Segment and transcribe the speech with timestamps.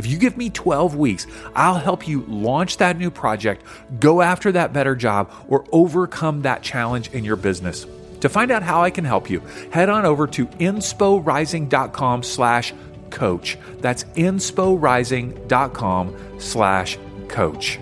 [0.00, 3.62] If you give me 12 weeks, I'll help you launch that new project,
[3.98, 7.86] go after that better job, or overcome that challenge in your business.
[8.22, 12.72] To find out how I can help you, head on over to insporising.com slash
[13.10, 13.58] coach.
[13.80, 17.78] That's insporising.com slash coach.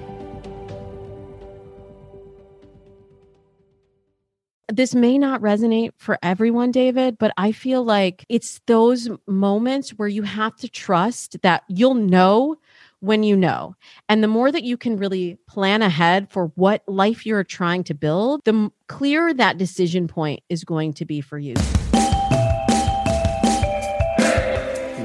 [4.71, 10.09] This may not resonate for everyone, David, but I feel like it's those moments where
[10.09, 12.57] you have to trust that you'll know
[13.01, 13.77] when you know.
[14.11, 17.95] And the more that you can really plan ahead for what life you're trying to
[17.95, 21.55] build, the clearer that decision point is going to be for you.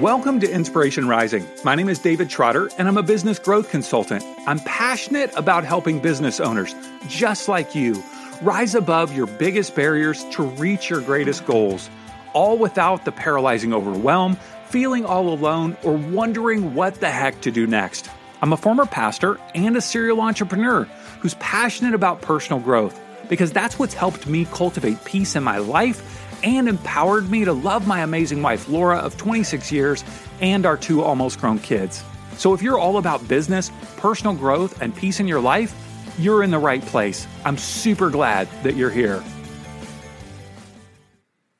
[0.02, 1.48] Welcome to Inspiration Rising.
[1.64, 4.26] My name is David Trotter, and I'm a business growth consultant.
[4.46, 6.76] I'm passionate about helping business owners
[7.08, 8.04] just like you
[8.44, 11.90] rise above your biggest barriers to reach your greatest goals,
[12.34, 14.38] all without the paralyzing overwhelm
[14.74, 18.10] feeling all alone, or wondering what the heck to do next.
[18.42, 20.86] I'm a former pastor and a serial entrepreneur
[21.20, 23.00] who's passionate about personal growth
[23.30, 27.86] because that's what's helped me cultivate peace in my life and empowered me to love
[27.86, 30.04] my amazing wife, Laura, of 26 years,
[30.42, 32.04] and our two almost grown kids.
[32.38, 35.72] So if you're all about business, personal growth, and peace in your life,
[36.20, 37.28] you're in the right place.
[37.46, 39.24] I'm super glad that you're here.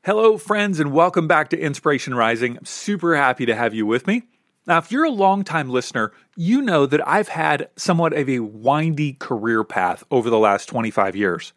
[0.04, 2.58] Hello, friends, and welcome back to Inspiration Rising.
[2.58, 4.24] I'm super happy to have you with me.
[4.68, 9.14] Now, if you're a longtime listener, you know that I've had somewhat of a windy
[9.14, 11.54] career path over the last 25 years.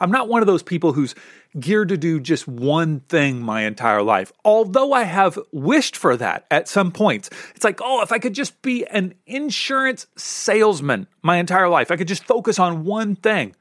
[0.00, 1.14] I'm not one of those people who's
[1.58, 6.46] geared to do just one thing my entire life, although I have wished for that
[6.50, 7.30] at some points.
[7.54, 11.96] It's like, oh, if I could just be an insurance salesman my entire life, I
[11.96, 13.54] could just focus on one thing.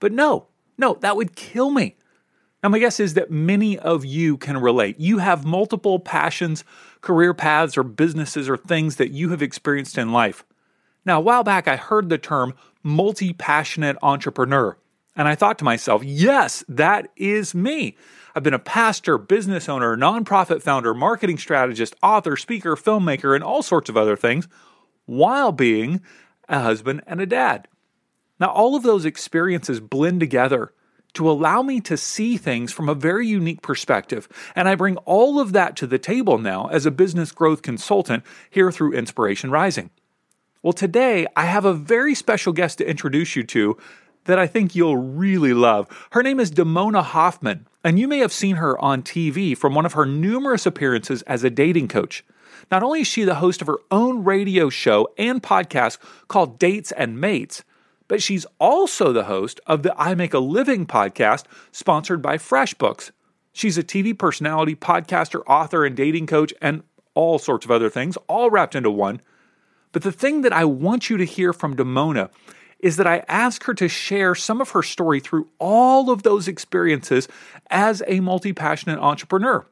[0.00, 0.46] But no,
[0.78, 1.96] no, that would kill me.
[2.62, 4.98] Now, my guess is that many of you can relate.
[4.98, 6.64] You have multiple passions,
[7.00, 10.44] career paths, or businesses or things that you have experienced in life.
[11.04, 14.76] Now, a while back, I heard the term multi passionate entrepreneur,
[15.16, 17.96] and I thought to myself, yes, that is me.
[18.34, 23.62] I've been a pastor, business owner, nonprofit founder, marketing strategist, author, speaker, filmmaker, and all
[23.62, 24.46] sorts of other things
[25.06, 26.02] while being
[26.48, 27.66] a husband and a dad.
[28.38, 30.72] Now, all of those experiences blend together
[31.14, 34.28] to allow me to see things from a very unique perspective.
[34.54, 38.22] And I bring all of that to the table now as a business growth consultant
[38.50, 39.88] here through Inspiration Rising.
[40.62, 43.78] Well, today I have a very special guest to introduce you to
[44.26, 45.88] that I think you'll really love.
[46.12, 49.86] Her name is Damona Hoffman, and you may have seen her on TV from one
[49.86, 52.24] of her numerous appearances as a dating coach.
[52.70, 55.98] Not only is she the host of her own radio show and podcast
[56.28, 57.64] called Dates and Mates,
[58.08, 63.10] but she's also the host of the I Make a Living podcast sponsored by FreshBooks.
[63.52, 66.82] She's a TV personality, podcaster, author, and dating coach, and
[67.14, 69.20] all sorts of other things, all wrapped into one.
[69.92, 72.30] But the thing that I want you to hear from Damona
[72.80, 76.46] is that I ask her to share some of her story through all of those
[76.46, 77.28] experiences
[77.70, 79.66] as a multi passionate entrepreneur.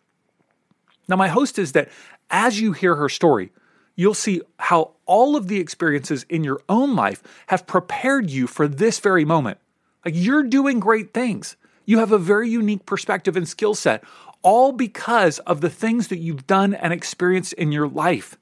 [1.08, 1.90] Now, my host is that
[2.30, 3.52] as you hear her story,
[3.94, 8.66] you'll see how all of the experiences in your own life have prepared you for
[8.66, 9.58] this very moment.
[10.04, 11.56] Like you're doing great things.
[11.86, 14.02] You have a very unique perspective and skill set,
[14.42, 18.36] all because of the things that you've done and experienced in your life.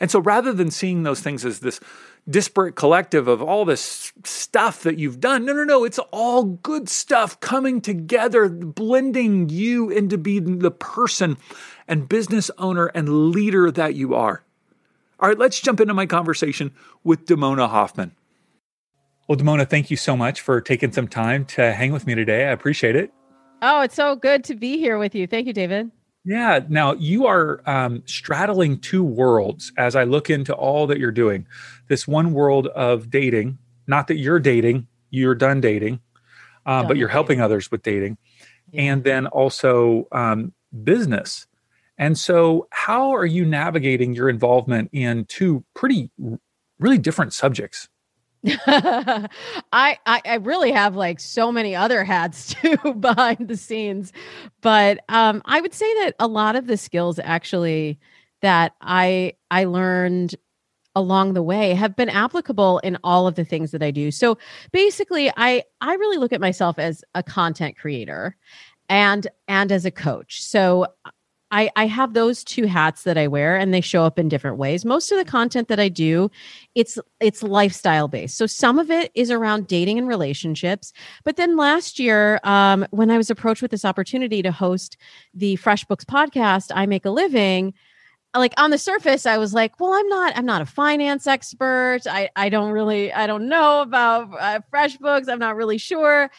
[0.00, 1.80] And so rather than seeing those things as this
[2.28, 6.88] disparate collective of all this stuff that you've done, no, no, no, it's all good
[6.88, 11.36] stuff coming together, blending you into being the person
[11.86, 14.42] and business owner and leader that you are.
[15.20, 16.72] All right, let's jump into my conversation
[17.02, 18.12] with Damona Hoffman.
[19.26, 22.46] Well, Damona, thank you so much for taking some time to hang with me today.
[22.46, 23.12] I appreciate it.
[23.60, 25.26] Oh, it's so good to be here with you.
[25.26, 25.90] Thank you, David.
[26.24, 26.60] Yeah.
[26.68, 31.46] Now you are um, straddling two worlds as I look into all that you're doing.
[31.88, 36.00] This one world of dating, not that you're dating, you're done dating,
[36.66, 37.12] uh, done but you're dating.
[37.12, 38.18] helping others with dating.
[38.70, 38.82] Yeah.
[38.82, 40.52] And then also um,
[40.84, 41.46] business.
[41.96, 46.10] And so, how are you navigating your involvement in two pretty,
[46.78, 47.88] really different subjects?
[48.46, 49.28] I,
[49.72, 54.12] I, I really have like so many other hats too behind the scenes,
[54.60, 57.98] but um, I would say that a lot of the skills actually
[58.40, 60.36] that I I learned
[60.94, 64.10] along the way have been applicable in all of the things that I do.
[64.10, 64.38] So
[64.72, 68.36] basically, I I really look at myself as a content creator
[68.88, 70.42] and and as a coach.
[70.42, 70.86] So
[71.50, 74.58] I, I have those two hats that I wear and they show up in different
[74.58, 74.84] ways.
[74.84, 76.30] Most of the content that I do,
[76.74, 78.36] it's it's lifestyle based.
[78.36, 80.92] So some of it is around dating and relationships.
[81.24, 84.96] But then last year, um, when I was approached with this opportunity to host
[85.32, 87.72] the FreshBooks podcast, I Make a Living,
[88.34, 92.00] like on the surface i was like well i'm not i'm not a finance expert.
[92.06, 95.28] I i don't really i don't know about uh, FreshBooks.
[95.28, 96.30] I'm not really sure.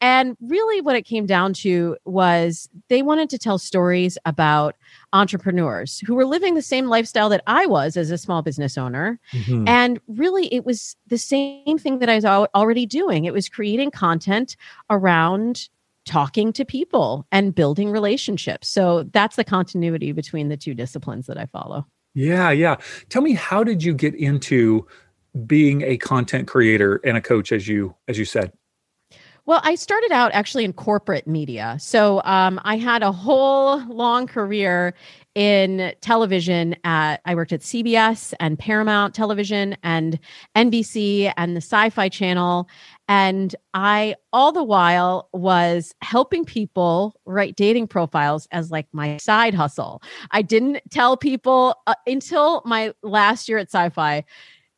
[0.00, 4.74] And really what it came down to was they wanted to tell stories about
[5.12, 9.18] entrepreneurs who were living the same lifestyle that i was as a small business owner.
[9.32, 9.68] Mm-hmm.
[9.68, 13.24] and really it was the same thing that i was already doing.
[13.26, 14.56] It was creating content
[14.88, 15.68] around
[16.04, 18.68] talking to people and building relationships.
[18.68, 21.86] So that's the continuity between the two disciplines that I follow.
[22.14, 22.76] Yeah, yeah.
[23.08, 24.86] Tell me how did you get into
[25.46, 28.52] being a content creator and a coach as you as you said?
[29.46, 31.76] Well, I started out actually in corporate media.
[31.78, 34.94] So um, I had a whole long career
[35.34, 40.18] in television at I worked at CBS and Paramount Television and
[40.56, 42.68] NBC and the Sci-Fi Channel
[43.08, 49.54] and I all the while was helping people write dating profiles as like my side
[49.54, 50.02] hustle.
[50.30, 54.24] I didn't tell people uh, until my last year at Sci-Fi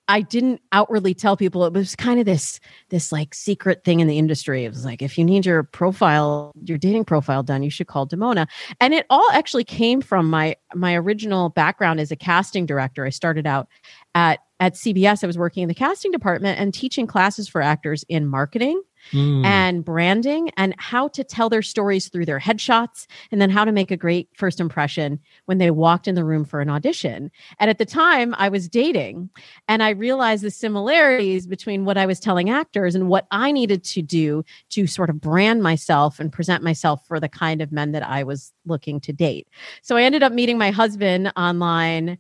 [0.09, 4.07] I didn't outwardly tell people it was kind of this this like secret thing in
[4.07, 4.65] the industry.
[4.65, 8.07] It was like if you need your profile, your dating profile done, you should call
[8.07, 8.47] Damona.
[8.81, 13.05] And it all actually came from my my original background as a casting director.
[13.05, 13.69] I started out
[14.15, 15.23] at at CBS.
[15.23, 18.81] I was working in the casting department and teaching classes for actors in marketing
[19.13, 19.45] mm.
[19.45, 23.73] and branding and how to tell their stories through their headshots and then how to
[23.73, 27.31] make a great first impression when they walked in the room for an audition.
[27.59, 29.31] And at the time, I was dating
[29.69, 33.85] and I realized the similarities between what I was telling actors and what I needed
[33.85, 37.93] to do to sort of brand myself and present myself for the kind of men
[37.93, 39.49] that I was looking to date.
[39.83, 42.19] So I ended up meeting my husband online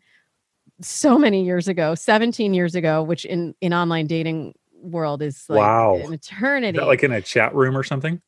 [0.80, 4.54] so many years ago 17 years ago which in in online dating
[4.86, 5.96] world is like wow.
[5.96, 6.78] an eternity.
[6.78, 8.20] like in a chat room or something?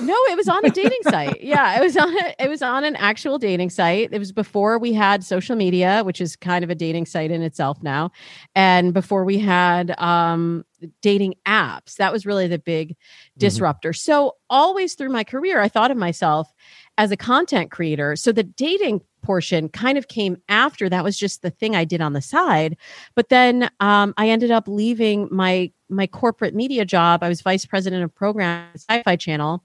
[0.00, 1.42] No, it was on a dating site.
[1.42, 4.08] Yeah, it was on a, it was on an actual dating site.
[4.10, 7.42] It was before we had social media, which is kind of a dating site in
[7.42, 8.10] itself now,
[8.54, 10.64] and before we had um,
[11.02, 11.96] dating apps.
[11.96, 13.38] That was really the big mm-hmm.
[13.38, 13.90] disruptor.
[13.90, 13.96] Mm-hmm.
[13.96, 16.50] So always through my career, I thought of myself
[16.96, 18.16] as a content creator.
[18.16, 22.00] So the dating portion kind of came after that was just the thing i did
[22.00, 22.76] on the side.
[23.14, 27.22] But then um, i ended up leaving my my corporate media job.
[27.22, 29.64] I was vice president of program sci-fi channel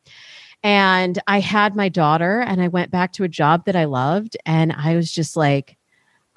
[0.63, 4.35] and i had my daughter and i went back to a job that i loved
[4.45, 5.77] and i was just like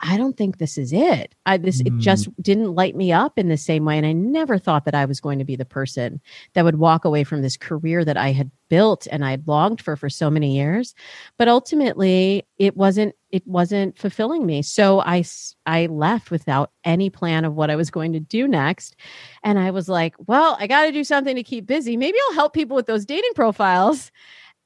[0.03, 1.35] I don't think this is it.
[1.47, 1.89] I this mm.
[1.89, 4.95] it just didn't light me up in the same way and I never thought that
[4.95, 6.21] I was going to be the person
[6.55, 9.83] that would walk away from this career that I had built and I had longed
[9.83, 10.95] for for so many years.
[11.37, 14.63] But ultimately, it wasn't it wasn't fulfilling me.
[14.63, 15.25] So I
[15.67, 18.97] I left without any plan of what I was going to do next.
[19.43, 21.97] And I was like, well, I got to do something to keep busy.
[21.97, 24.11] Maybe I'll help people with those dating profiles.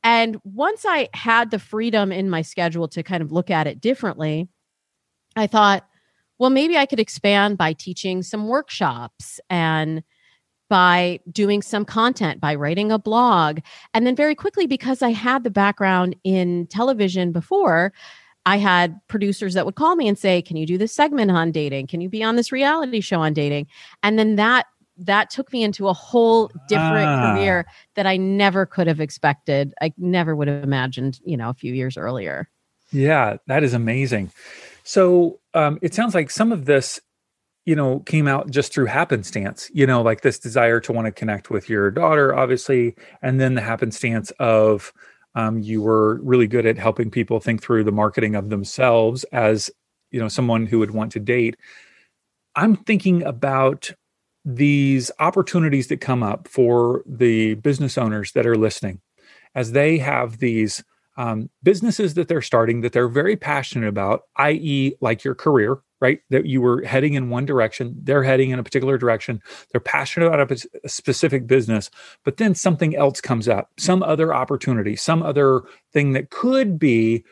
[0.05, 3.81] And once I had the freedom in my schedule to kind of look at it
[3.81, 4.49] differently,
[5.37, 5.87] I thought,
[6.39, 10.03] well, maybe I could expand by teaching some workshops and
[10.69, 13.61] by doing some content, by writing a blog.
[13.93, 17.93] And then very quickly, because I had the background in television before,
[18.47, 21.53] I had producers that would call me and say, Can you do this segment on
[21.53, 21.87] dating?
[21.87, 23.67] Can you be on this reality show on dating?
[24.03, 27.35] And then that that took me into a whole different ah.
[27.35, 29.75] career that I never could have expected.
[29.81, 32.49] I never would have imagined, you know, a few years earlier.
[32.93, 34.31] Yeah, that is amazing.
[34.85, 37.01] So um, it sounds like some of this,
[37.65, 41.13] you know, came out just through happenstance, you know, like this desire to want to
[41.13, 44.93] connect with your daughter, obviously, and then the happenstance of
[45.35, 49.71] um, you were really good at helping people think through the marketing of themselves as,
[50.11, 51.57] you know, someone who would want to date.
[52.55, 53.91] I'm thinking about
[54.45, 59.01] these opportunities that come up for the business owners that are listening
[59.55, 60.85] as they have these
[61.17, 66.21] um, businesses that they're starting that they're very passionate about, i.e., like your career, right?
[66.31, 69.41] That you were heading in one direction, they're heading in a particular direction,
[69.71, 71.91] they're passionate about a, a specific business,
[72.25, 77.25] but then something else comes up, some other opportunity, some other thing that could be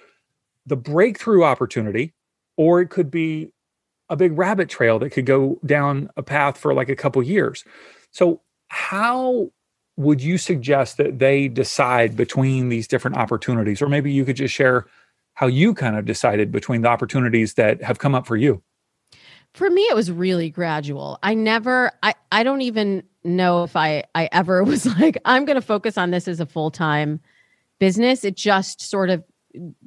[0.65, 2.15] the breakthrough opportunity,
[2.57, 3.51] or it could be
[4.09, 7.65] a big rabbit trail that could go down a path for like a couple years.
[8.11, 9.51] So, how
[9.97, 13.83] would you suggest that they decide between these different opportunities?
[13.83, 14.87] Or maybe you could just share
[15.35, 18.63] how you kind of decided between the opportunities that have come up for you.
[19.55, 21.19] For me it was really gradual.
[21.23, 25.57] I never i i don't even know if i i ever was like i'm going
[25.57, 27.21] to focus on this as a full-time
[27.79, 28.25] business.
[28.25, 29.25] It just sort of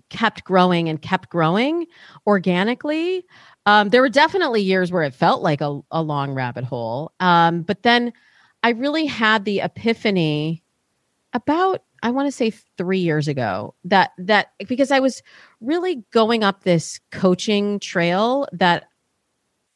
[0.10, 1.88] kept growing and kept growing
[2.28, 3.26] organically.
[3.66, 7.14] Um, there were definitely years where it felt like a, a long rabbit hole.
[7.20, 8.14] Um, but then
[8.66, 10.64] i really had the epiphany
[11.34, 15.24] about i want to say three years ago that that because i was
[15.62, 18.86] really going up this coaching trail that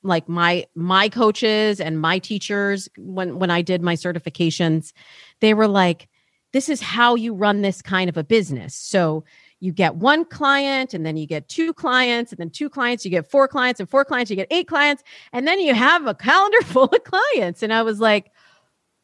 [0.03, 4.93] like my my coaches and my teachers when when I did my certifications
[5.41, 6.07] they were like
[6.51, 8.73] this is how you run this kind of a business.
[8.73, 9.23] So
[9.59, 13.11] you get one client and then you get two clients and then two clients you
[13.11, 15.03] get four clients and four clients you get eight clients
[15.33, 17.61] and then you have a calendar full of clients.
[17.61, 18.31] And I was like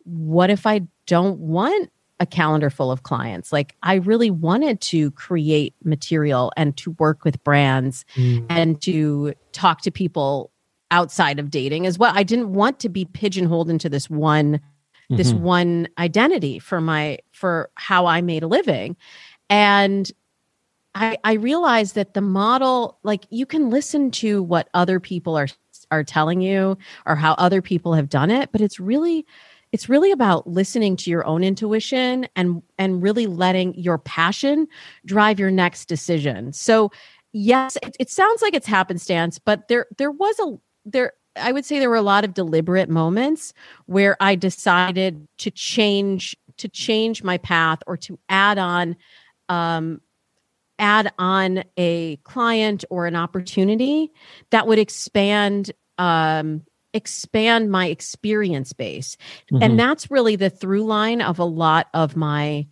[0.05, 3.51] what if I don't want a calendar full of clients.
[3.51, 8.45] Like I really wanted to create material and to work with brands mm.
[8.49, 10.51] and to talk to people
[10.91, 12.13] outside of dating as well.
[12.15, 14.61] I didn't want to be pigeonholed into this one
[15.09, 15.17] mm-hmm.
[15.17, 18.95] this one identity for my for how I made a living.
[19.49, 20.09] And
[20.93, 25.47] I I realized that the model like you can listen to what other people are
[25.91, 29.25] are telling you or how other people have done it, but it's really
[29.75, 34.69] it's really about listening to your own intuition and and really letting your passion
[35.05, 36.53] drive your next decision.
[36.53, 36.91] So
[37.33, 41.65] yes, it, it sounds like it's happenstance, but there there was a there I would
[41.65, 43.53] say there were a lot of deliberate moments
[43.85, 48.95] where I decided to change to change my path or to add on
[49.49, 49.99] um,
[50.79, 54.13] add on a client or an opportunity
[54.51, 56.61] that would expand um,
[56.95, 59.17] expand my experience base
[59.51, 59.61] mm-hmm.
[59.61, 62.65] and that's really the through line of a lot of my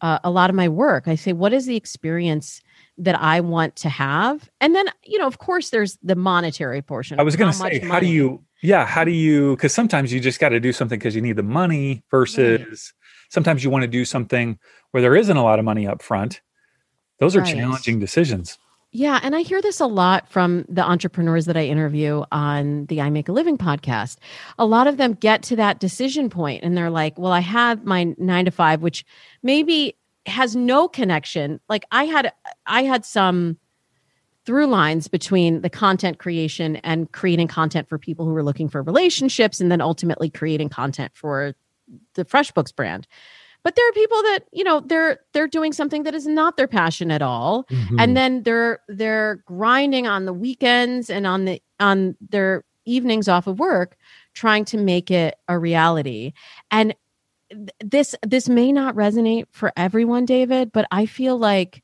[0.00, 2.60] uh, a lot of my work i say what is the experience
[2.98, 4.50] that I want to have.
[4.60, 7.18] And then, you know, of course, there's the monetary portion.
[7.18, 10.20] I was going to say, how do you, yeah, how do you, because sometimes you
[10.20, 13.30] just got to do something because you need the money versus right.
[13.30, 14.58] sometimes you want to do something
[14.90, 16.40] where there isn't a lot of money up front.
[17.20, 17.54] Those are right.
[17.54, 18.58] challenging decisions.
[18.90, 19.20] Yeah.
[19.22, 23.10] And I hear this a lot from the entrepreneurs that I interview on the I
[23.10, 24.16] Make a Living podcast.
[24.58, 27.84] A lot of them get to that decision point and they're like, well, I have
[27.84, 29.04] my nine to five, which
[29.42, 31.60] maybe has no connection.
[31.68, 32.32] Like I had
[32.66, 33.58] I had some
[34.46, 38.82] through lines between the content creation and creating content for people who were looking for
[38.82, 41.54] relationships and then ultimately creating content for
[42.14, 43.06] the FreshBooks brand.
[43.62, 46.68] But there are people that, you know, they're they're doing something that is not their
[46.68, 47.64] passion at all.
[47.64, 48.00] Mm-hmm.
[48.00, 53.46] And then they're they're grinding on the weekends and on the on their evenings off
[53.46, 53.96] of work
[54.34, 56.32] trying to make it a reality.
[56.70, 56.94] And
[57.80, 61.82] this this may not resonate for everyone david but i feel like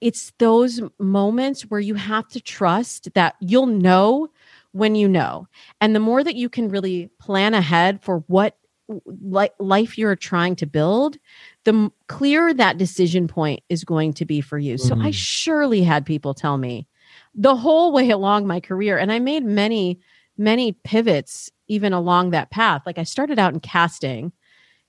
[0.00, 4.28] it's those moments where you have to trust that you'll know
[4.72, 5.46] when you know
[5.80, 8.56] and the more that you can really plan ahead for what
[9.06, 11.18] like life you're trying to build
[11.64, 14.88] the clearer that decision point is going to be for you mm-hmm.
[14.88, 15.10] so i mm-hmm.
[15.10, 16.86] surely had people tell me
[17.34, 20.00] the whole way along my career and i made many
[20.36, 24.32] many pivots even along that path like i started out in casting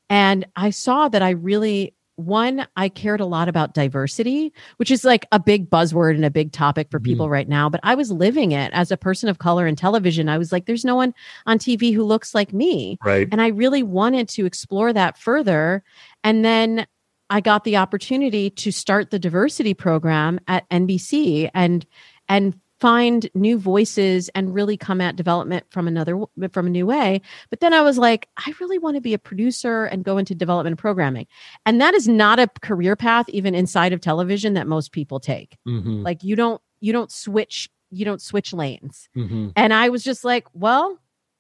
[0.10, 5.04] and I saw that I really, one, I cared a lot about diversity, which is
[5.04, 7.34] like a big buzzword and a big topic for people mm-hmm.
[7.34, 7.70] right now.
[7.70, 10.30] But I was living it as a person of color in television.
[10.30, 11.14] I was like, there's no one
[11.46, 12.98] on TV who looks like me.
[13.04, 13.28] Right.
[13.32, 15.84] And I really wanted to explore that further.
[16.24, 16.86] And then
[17.30, 21.86] I got the opportunity to start the diversity program at NBC and
[22.28, 26.20] and find new voices and really come at development from another
[26.52, 27.22] from a new way.
[27.50, 30.34] But then i was like i really want to be a producer and go into
[30.36, 31.28] development and programming.
[31.66, 35.58] And that is not a career path even inside of television that most people take.
[35.68, 36.04] Mm-hmm.
[36.04, 39.10] like you don't you don't switch you don't switch lanes.
[39.16, 39.50] Mm-hmm.
[39.56, 40.98] and i was just like well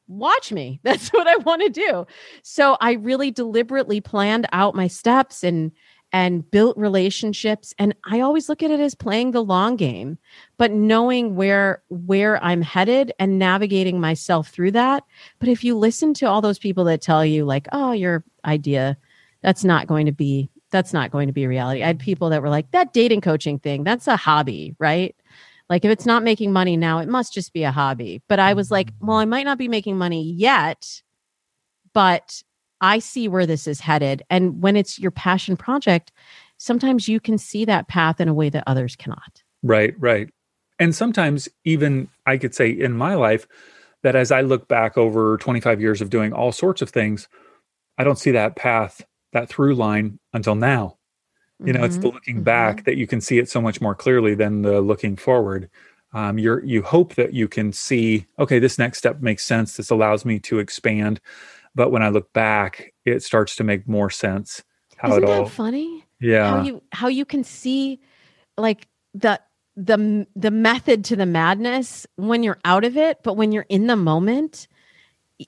[0.07, 0.79] watch me.
[0.83, 2.05] That's what i want to do.
[2.43, 5.71] So i really deliberately planned out my steps and
[6.11, 10.17] and built relationships and i always look at it as playing the long game
[10.57, 15.03] but knowing where where i'm headed and navigating myself through that.
[15.39, 18.97] But if you listen to all those people that tell you like oh your idea
[19.41, 21.81] that's not going to be that's not going to be a reality.
[21.81, 25.15] I had people that were like that dating coaching thing that's a hobby right?
[25.69, 28.21] Like if it's not making money now it must just be a hobby.
[28.27, 29.07] But i was like mm-hmm.
[29.07, 31.01] well i might not be making money yet
[31.93, 32.43] but
[32.81, 34.23] I see where this is headed.
[34.29, 36.11] And when it's your passion project,
[36.57, 39.43] sometimes you can see that path in a way that others cannot.
[39.63, 40.29] Right, right.
[40.79, 43.47] And sometimes, even I could say in my life,
[44.03, 47.27] that as I look back over 25 years of doing all sorts of things,
[47.97, 50.97] I don't see that path, that through line until now.
[51.63, 51.85] You know, mm-hmm.
[51.85, 52.83] it's the looking back mm-hmm.
[52.85, 55.69] that you can see it so much more clearly than the looking forward.
[56.13, 59.75] Um, you're you hope that you can see, okay, this next step makes sense.
[59.75, 61.19] This allows me to expand.
[61.75, 64.63] But when I look back, it starts to make more sense.
[64.97, 66.05] How Isn't it all that funny?
[66.19, 66.49] Yeah.
[66.49, 67.99] How you how you can see
[68.57, 69.39] like the
[69.75, 73.87] the the method to the madness when you're out of it, but when you're in
[73.87, 74.67] the moment,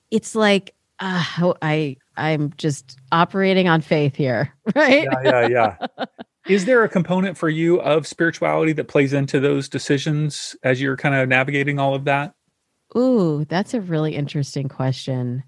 [0.10, 5.04] it's like uh, I I'm just operating on faith here, right?
[5.04, 6.06] Yeah, yeah, yeah.
[6.48, 10.98] Is there a component for you of spirituality that plays into those decisions as you're
[10.98, 12.34] kind of navigating all of that?
[12.98, 15.44] Ooh, that's a really interesting question.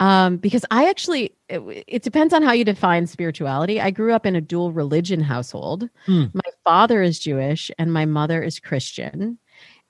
[0.00, 3.82] Um, because I actually, it, it, depends on how you define spirituality.
[3.82, 5.90] I grew up in a dual religion household.
[6.06, 6.24] Hmm.
[6.32, 9.38] My father is Jewish and my mother is Christian,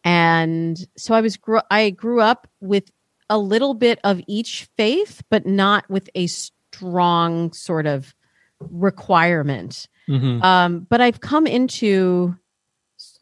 [0.03, 1.39] and so I was
[1.71, 2.91] I grew up with
[3.29, 8.13] a little bit of each faith, but not with a strong sort of
[8.59, 9.87] requirement.
[10.09, 10.43] Mm-hmm.
[10.43, 12.37] Um, but I've come into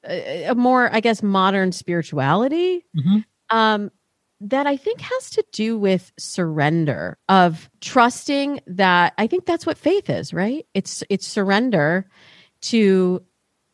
[0.09, 2.87] a, a, more, I guess, modern spirituality.
[2.97, 3.19] Mm-hmm.
[3.57, 3.91] Um,
[4.41, 9.79] that I think has to do with surrender of trusting that I think that's what
[9.79, 10.67] faith is, right?
[10.75, 12.09] It's it's surrender
[12.63, 13.23] to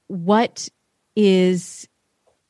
[0.06, 0.68] what
[1.16, 1.88] is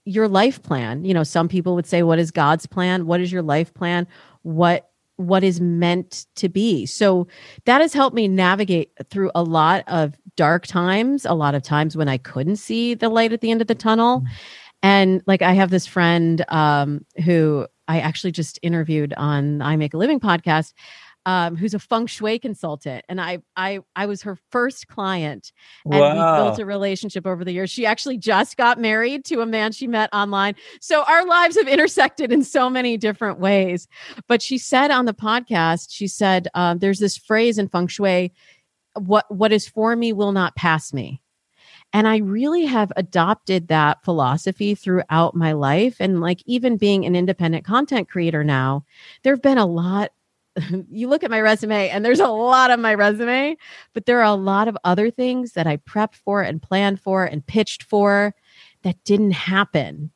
[0.04, 1.04] your life plan.
[1.04, 3.06] You know, some people would say what is God's plan?
[3.06, 4.06] What is your life plan?
[4.42, 6.86] What what is meant to be.
[6.86, 7.28] So
[7.66, 11.96] that has helped me navigate through a lot of dark times, a lot of times
[11.96, 14.20] when I couldn't see the light at the end of the tunnel.
[14.20, 14.32] Mm-hmm.
[14.82, 19.94] And like I have this friend um, who I actually just interviewed on I Make
[19.94, 20.72] a Living podcast,
[21.26, 25.52] um, who's a feng shui consultant, and I I I was her first client,
[25.84, 26.12] and wow.
[26.12, 27.70] we built a relationship over the years.
[27.70, 31.68] She actually just got married to a man she met online, so our lives have
[31.68, 33.88] intersected in so many different ways.
[34.28, 38.32] But she said on the podcast, she said, um, "There's this phrase in feng shui,
[38.94, 41.22] what what is for me will not pass me."
[41.92, 45.96] And I really have adopted that philosophy throughout my life.
[46.00, 48.84] And like even being an independent content creator now,
[49.22, 50.10] there have been a lot.
[50.90, 53.56] You look at my resume, and there's a lot of my resume,
[53.92, 57.24] but there are a lot of other things that I prepped for and planned for
[57.24, 58.34] and pitched for
[58.82, 60.12] that didn't happen.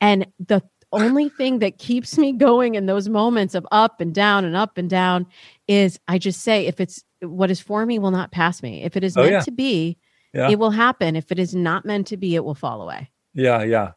[0.00, 4.44] And the only thing that keeps me going in those moments of up and down
[4.44, 5.26] and up and down
[5.66, 8.82] is I just say, if it's what is for me will not pass me.
[8.82, 9.40] If it is oh, meant yeah.
[9.40, 9.98] to be,
[10.32, 10.50] yeah.
[10.50, 11.16] it will happen.
[11.16, 13.10] If it is not meant to be, it will fall away.
[13.34, 13.92] Yeah, yeah.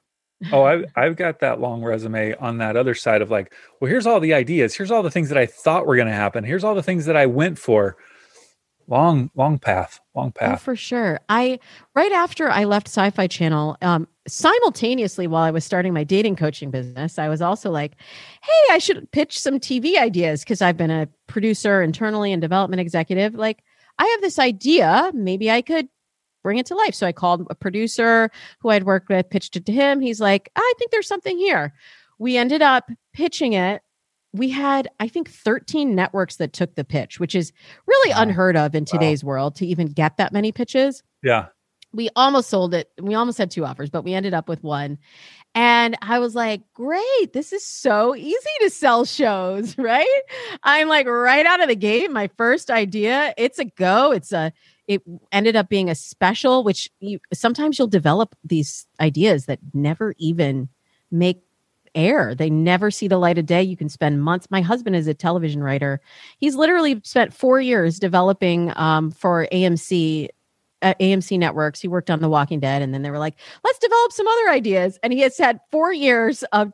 [0.51, 4.07] Oh, I've I've got that long resume on that other side of like, well, here's
[4.07, 4.73] all the ideas.
[4.73, 6.43] Here's all the things that I thought were going to happen.
[6.43, 7.97] Here's all the things that I went for.
[8.87, 10.53] Long, long path, long oh, path.
[10.53, 11.21] Oh, for sure.
[11.29, 11.59] I
[11.95, 16.71] right after I left Sci-Fi Channel, um, simultaneously while I was starting my dating coaching
[16.71, 17.93] business, I was also like,
[18.41, 22.81] hey, I should pitch some TV ideas because I've been a producer internally and development
[22.81, 23.35] executive.
[23.35, 23.63] Like,
[23.99, 25.11] I have this idea.
[25.13, 25.87] Maybe I could
[26.43, 26.95] bring it to life.
[26.95, 30.01] So I called a producer who I'd worked with, pitched it to him.
[30.01, 31.73] He's like, I think there's something here.
[32.19, 33.81] We ended up pitching it.
[34.33, 37.51] We had, I think, 13 networks that took the pitch, which is
[37.85, 38.21] really wow.
[38.21, 39.29] unheard of in today's wow.
[39.29, 41.03] world to even get that many pitches.
[41.21, 41.47] Yeah.
[41.93, 42.89] We almost sold it.
[43.01, 44.97] We almost had two offers, but we ended up with one.
[45.53, 50.21] And I was like, great, this is so easy to sell shows, right?
[50.63, 54.11] I'm like right out of the gate, my first idea, it's a go.
[54.11, 54.53] It's a
[54.91, 55.01] it
[55.31, 60.69] ended up being a special which you, sometimes you'll develop these ideas that never even
[61.11, 61.41] make
[61.93, 65.07] air they never see the light of day you can spend months my husband is
[65.07, 65.99] a television writer
[66.37, 70.29] he's literally spent four years developing um, for amc
[70.83, 71.79] uh, AMC networks.
[71.79, 74.49] He worked on The Walking Dead, and then they were like, "Let's develop some other
[74.49, 76.71] ideas." And he has had four years of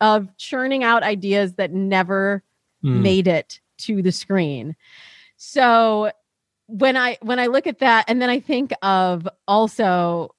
[0.00, 2.42] of churning out ideas that never
[2.82, 3.02] mm.
[3.02, 4.74] made it to the screen.
[5.36, 6.10] So
[6.70, 10.34] when I when I look at that, and then I think of also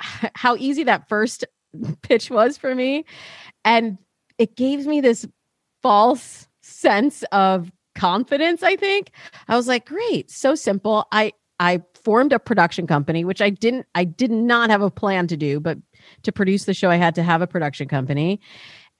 [0.00, 1.44] how easy that first
[2.02, 3.04] pitch was for me,
[3.64, 3.98] and
[4.38, 5.26] it gave me this
[5.82, 8.62] false sense of confidence.
[8.62, 9.10] I think
[9.48, 11.06] I was like, great, so simple.
[11.12, 15.26] I I formed a production company, which I didn't I did not have a plan
[15.28, 15.78] to do, but
[16.22, 18.40] to produce the show, I had to have a production company.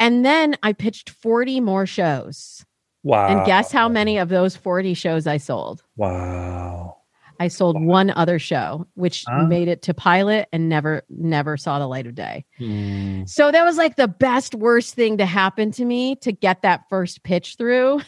[0.01, 2.65] And then I pitched 40 more shows.
[3.09, 3.29] Wow.
[3.29, 5.83] And guess how many of those 40 shows I sold?
[5.97, 6.98] Wow.
[7.41, 9.47] I sold one other show, which huh?
[9.47, 12.45] made it to pilot and never, never saw the light of day.
[12.59, 13.25] Hmm.
[13.27, 16.83] So that was like the best, worst thing to happen to me to get that
[16.89, 18.01] first pitch through.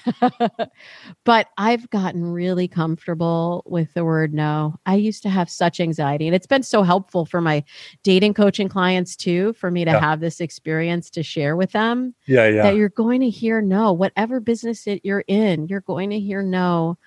[1.24, 4.76] but I've gotten really comfortable with the word no.
[4.86, 7.64] I used to have such anxiety, and it's been so helpful for my
[8.02, 10.00] dating coaching clients too, for me to yeah.
[10.00, 12.14] have this experience to share with them.
[12.26, 12.62] Yeah, yeah.
[12.62, 16.42] That you're going to hear no, whatever business it you're in, you're going to hear
[16.42, 16.98] no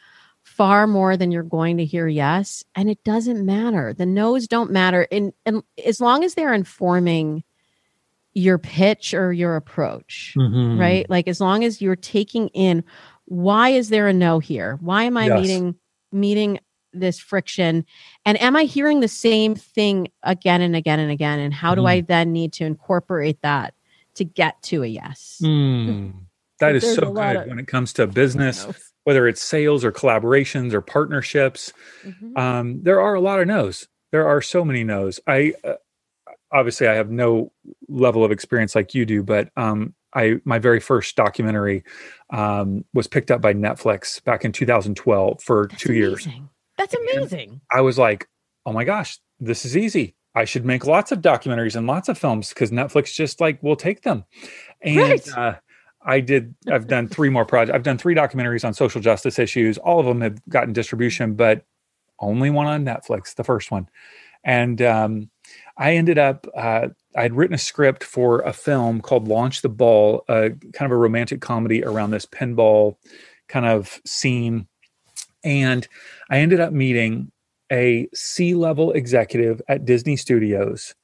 [0.55, 4.71] far more than you're going to hear yes and it doesn't matter the no's don't
[4.71, 7.43] matter and, and as long as they're informing
[8.35, 10.79] your pitch or your approach, Mhm.
[10.79, 11.07] right?
[11.07, 12.83] Like as long as you're taking in
[13.25, 14.79] why is there a no here?
[14.81, 15.39] Why am I Yes.
[15.41, 15.75] meeting
[16.11, 16.59] meeting
[16.93, 17.85] this friction
[18.25, 21.81] and am I hearing the same thing again and again and again and how do
[21.81, 21.87] Mhm.
[21.89, 23.73] I then need to incorporate that
[24.15, 25.39] to get to a yes?
[25.43, 26.13] Mm.
[26.59, 28.65] That is so good of- when it comes to business,
[29.03, 31.73] whether it's sales or collaborations or partnerships.
[32.05, 32.37] Mhm.
[32.37, 33.87] Um, there are a lot of no's.
[34.11, 35.19] There are so many no's.
[35.27, 35.73] I uh,
[36.51, 37.51] obviously I have no
[37.87, 41.83] level of experience like you do, but um, I my very first documentary
[42.29, 46.25] um, was picked up by Netflix back in 2012 for That's two years.
[46.25, 46.49] amazing.
[46.77, 47.61] That's And- amazing.
[47.71, 48.27] I was like,
[48.65, 50.15] oh my gosh, this is easy.
[50.35, 53.75] I should make lots of documentaries and lots of films because Netflix just like will
[53.75, 54.25] take them.
[54.81, 55.37] And Right.
[55.37, 55.55] uh,
[56.05, 57.75] I did, I've done three more projects.
[57.75, 59.77] I've done three documentaries on social justice issues.
[59.77, 61.65] All of them have gotten distribution, but
[62.19, 63.87] only one on Netflix, the first one.
[64.43, 65.29] And um,
[65.77, 69.69] I ended up, uh, I had written a script for a film called Launch the
[69.69, 72.97] Ball, uh, kind of a romantic comedy around this pinball
[73.47, 74.67] kind of scene.
[75.43, 75.87] And
[76.29, 77.31] I ended up meeting
[77.71, 80.95] a C level executive at Disney Studios.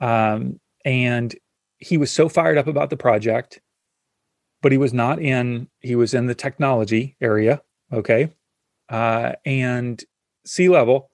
[0.00, 1.34] Um, and
[1.78, 3.60] he was so fired up about the project,
[4.62, 7.62] but he was not in, he was in the technology area.
[7.92, 8.30] Okay.
[8.88, 10.04] Uh, and
[10.44, 11.10] C level,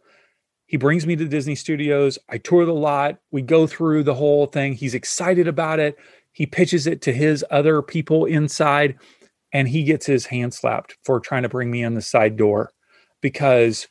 [0.66, 2.18] he brings me to Disney Studios.
[2.28, 3.18] I tour the lot.
[3.30, 4.74] We go through the whole thing.
[4.74, 5.96] He's excited about it.
[6.32, 8.98] He pitches it to his other people inside,
[9.52, 12.72] and he gets his hand slapped for trying to bring me in the side door
[13.22, 13.86] because,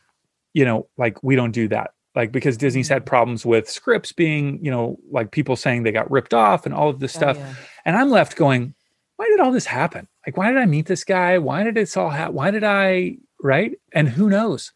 [0.54, 1.91] you know, like we don't do that.
[2.13, 6.12] Like because Disney's had problems with scripts being, you know, like people saying they got
[6.12, 7.38] ripped off and all of this stuff.
[7.38, 7.54] Oh, yeah.
[7.86, 8.75] And I'm left going,
[9.17, 10.08] why did all this happen?
[10.25, 11.38] Like, why did I meet this guy?
[11.38, 12.36] Why did this all happen?
[12.36, 13.73] Why did I, right?
[13.93, 14.71] And who knows?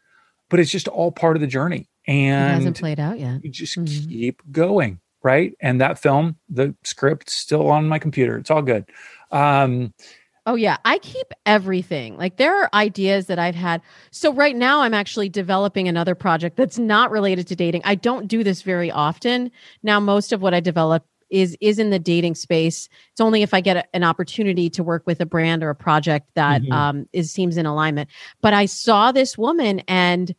[0.49, 1.87] But it's just all part of the journey.
[2.07, 3.43] And It hasn't played out yet.
[3.43, 4.09] you just Mhm.
[4.09, 5.53] keep going, right?
[5.61, 8.37] And that film, the script's still on my computer.
[8.37, 8.85] It's all good.
[9.31, 9.93] Um,
[10.45, 12.17] Oh yeah, I keep everything.
[12.17, 13.81] Like there are ideas that I've had.
[14.09, 17.81] So right now I'm actually developing another project that's not related to dating.
[17.85, 19.51] I don't do this very often.
[19.83, 22.89] Now most of what I develop is is in the dating space.
[23.11, 25.75] It's only if I get a- an opportunity to work with a brand or a
[25.75, 26.71] project that Mhm.
[26.71, 28.09] um is seems in alignment.
[28.41, 30.33] But I saw this woman and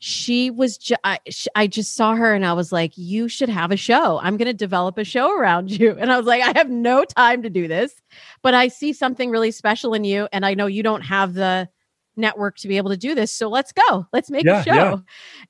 [0.00, 3.48] she was ju- I, sh- I just saw her and I was like you should
[3.48, 4.18] have a show.
[4.22, 5.92] I'm going to develop a show around you.
[5.98, 7.94] And I was like I have no time to do this
[8.42, 10.28] but I see something really special in you.
[10.32, 11.68] And I know you don't have the
[12.16, 13.32] network to be able to do this.
[13.32, 14.06] So let's go.
[14.12, 14.74] Let's make Yeah, a show.
[14.74, 14.96] yeah.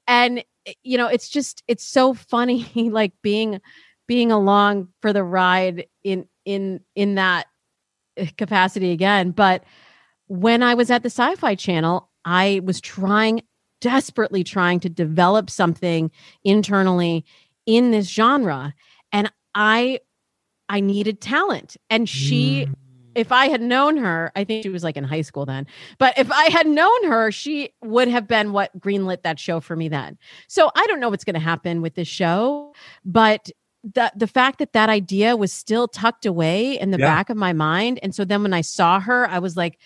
[0.06, 3.60] And eh, you know, it's just it's so funny like being
[4.06, 7.46] being along for the ride in in in that
[8.16, 9.30] eh, capacity again.
[9.30, 9.64] But
[10.26, 13.42] when I was at the sci-fi channel, I was trying
[13.80, 16.10] desperately trying to develop something
[16.42, 17.24] internally
[17.66, 18.74] in this genre.
[19.12, 20.00] And I
[20.68, 21.76] I needed talent.
[21.90, 22.74] And she Mm.
[23.14, 25.66] if I had known her, I think she was like in high school then,
[25.98, 29.76] but if I had known her, she would have been what greenlit that show for
[29.76, 30.18] me then.
[30.48, 33.50] So I don't know what's going to happen with this show, but
[33.92, 37.06] the the fact that that idea was still tucked away in the Yeah.
[37.06, 39.78] back of my mind, and so then when I saw her, I was like,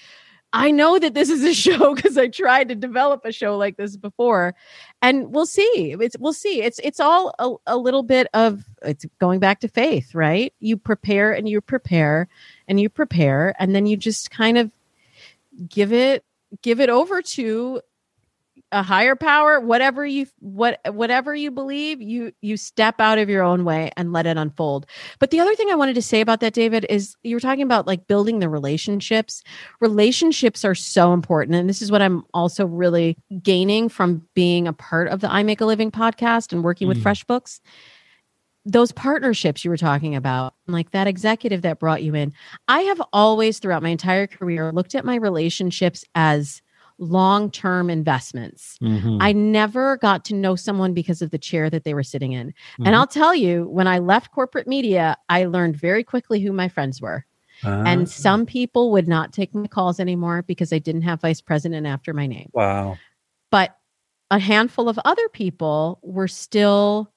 [0.52, 3.76] I know that this is a show because I tried to develop a show like
[3.76, 4.54] this before,
[5.02, 5.96] and we'll see.
[6.00, 6.62] It's we'll see.
[6.62, 10.54] It's it's all a, a little bit of it's going back to faith, right?
[10.60, 12.28] You prepare and you prepare
[12.68, 14.70] and you prepare, and then you just kind of
[15.68, 16.24] give it
[16.62, 17.80] give it over to
[18.70, 23.42] a higher power whatever you what whatever you believe you you step out of your
[23.42, 24.84] own way and let it unfold.
[25.18, 27.62] But the other thing i wanted to say about that david is you were talking
[27.62, 29.42] about like building the relationships.
[29.80, 34.72] Relationships are so important and this is what i'm also really gaining from being a
[34.72, 37.04] part of the i make a living podcast and working with Mm.
[37.04, 37.60] freshbooks
[38.64, 42.32] those partnerships you were talking about like that executive that brought you in
[42.66, 46.60] i have always throughout my entire career looked at my relationships as
[46.98, 49.18] long-term investments Mhm.
[49.20, 52.48] I never got to know someone because of the chair that they were sitting in.
[52.78, 52.86] Mhm.
[52.86, 56.68] And I'll tell you, when I left corporate media, I learned very quickly who my
[56.68, 57.24] friends were.
[57.64, 61.40] Ah, And some people would not take my calls anymore because I didn't have vice
[61.40, 62.50] president after my name.
[62.52, 62.96] wow.
[63.50, 63.76] But
[64.30, 67.12] a handful of other people were still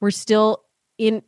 [0.00, 0.64] were still
[0.98, 1.22] in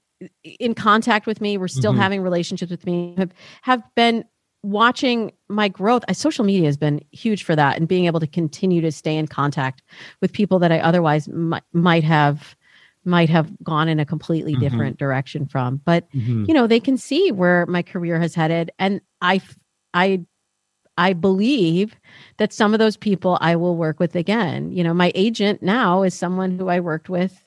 [0.59, 1.99] in contact with me, were still Mhm.
[1.99, 4.25] having relationships with me, have have been
[4.65, 6.05] watching my growth.
[6.09, 9.17] Uh, Social media has been huge for that and being able to continue to stay
[9.17, 9.83] in contact
[10.21, 12.57] with people that I otherwise might, might have
[13.07, 14.61] might have gone in a completely Mhm.
[14.61, 15.83] different direction from.
[15.85, 16.49] But Mhm.
[16.49, 19.41] you know they can see where my career has headed and i
[19.93, 20.21] i
[20.97, 21.95] i believe
[22.39, 26.03] that some of those people i will work with again you know my agent now
[26.03, 27.44] is someone who i worked with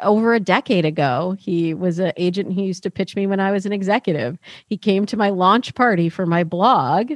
[0.00, 1.36] over a decade ago.
[1.38, 4.38] He was an agent who used to pitch me when I was an executive.
[4.66, 7.12] He came to my launch party for my blog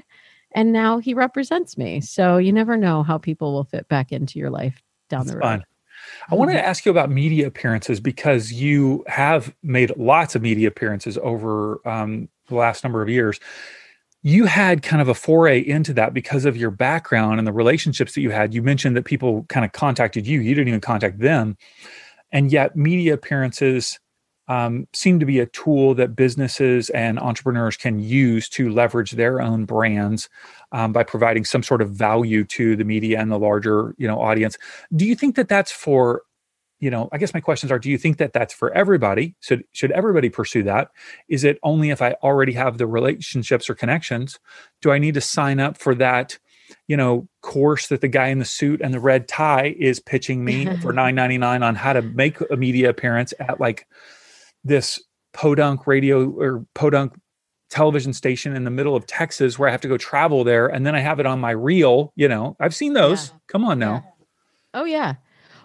[0.55, 2.01] and now he represents me.
[2.01, 5.39] So you never know how people will fit back into your life down That's the
[5.39, 5.43] road.
[5.43, 5.65] Fun.
[6.31, 10.69] I wanted to ask you about media appearances because you have made lots of media
[10.69, 13.41] appearances over um, the last number of years.
[14.23, 18.15] You had kind of a foray into that because of your background and the relationships
[18.15, 18.55] that you had.
[18.55, 21.57] You mentioned that people kind of contacted you, you didn't even contact them.
[22.35, 23.99] And yet, media appearances
[24.49, 29.41] um, seem to be a tool that businesses and entrepreneurs can use to leverage their
[29.41, 30.29] own brands
[30.73, 34.21] um, by providing some sort of value to the media and the larger you know
[34.21, 34.59] audience.
[34.95, 36.23] Do you think that that's for
[36.81, 39.35] you know i guess my questions are do you think that that's for everybody?
[39.41, 40.89] Should should everybody pursue that?
[41.29, 44.39] Is it only if i already have the relationships or connections
[44.83, 46.39] do i need to sign up for that
[46.89, 50.45] you know course that the guy in the suit and the red tie is pitching
[50.45, 53.87] me for 9.99 on how to make a media appearance at like
[54.65, 57.15] this podunk radio or podunk
[57.71, 60.87] television station in the middle of Texas where I have to go travel there and
[60.87, 62.57] then I have it on my reel, you know.
[62.61, 63.29] I've seen those.
[63.29, 63.37] Yeah.
[63.49, 63.93] Come on now.
[63.95, 64.11] Yeah.
[64.75, 65.15] Oh yeah.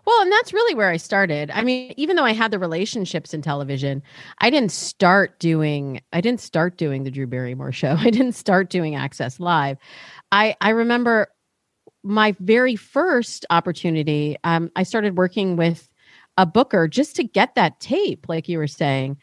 [0.06, 1.52] Well, and that's really where I started.
[1.52, 4.02] I mean, even though I had the relationships in television,
[4.40, 7.96] I didn't start doing I didn't start doing the Drew Barrymore show.
[8.00, 9.78] I didn't start doing Access Live.
[10.32, 11.28] I I remember
[12.04, 15.90] my very first opportunity, um, I started working with
[16.38, 19.18] a booker just to get that tape, like you were saying.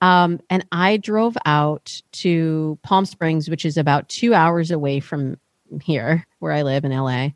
[0.00, 5.36] Um, and I drove out to Palm Springs, which is about two hours away from
[5.80, 7.28] here, where I live in LA.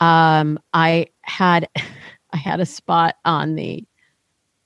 [0.00, 1.68] Um, I had
[2.34, 3.86] I had a spot on the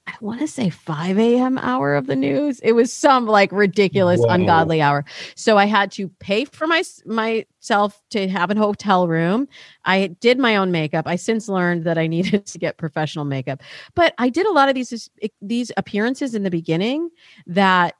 [0.09, 1.59] I want to say 5 a.m.
[1.59, 2.61] hour of the news.
[2.61, 4.29] It was some like ridiculous, Whoa.
[4.31, 5.05] ungodly hour.
[5.35, 9.49] So I had to pay for my myself to have a hotel room.
[9.85, 11.07] I did my own makeup.
[11.07, 13.63] I since learned that I needed to get professional makeup,
[13.95, 15.11] but I did a lot of these
[15.43, 17.11] these appearances in the beginning
[17.47, 17.95] that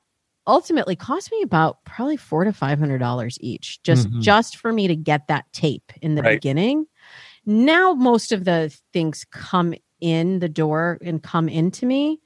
[0.47, 4.21] ultimately cost me about probably four to five hundred dollars each, just mm-hmm.
[4.21, 6.37] just for me to get that tape in the right.
[6.37, 6.87] beginning.
[7.45, 12.19] Now most of the things come in the door and come into me.